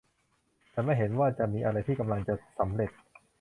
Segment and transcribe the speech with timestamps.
[0.73, 2.91] ฉันไม่เห็นว่าจะมีอะไรที่กำลังจะสำเร็จ